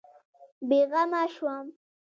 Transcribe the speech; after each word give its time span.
بېغمه 0.67 1.23
شوم. 1.33 1.65